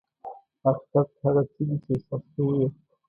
[0.63, 2.67] حقیقت هغه څه دي چې احساس کوو یې.